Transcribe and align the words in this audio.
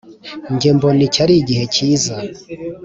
Nge 0.53 0.69
mbona 0.75 1.01
iki 1.07 1.19
ari 1.23 1.33
igihe 1.41 1.63
kiza 1.73 2.15